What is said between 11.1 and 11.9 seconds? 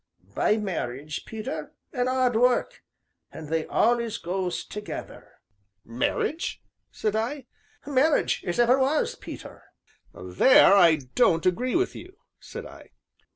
don't agree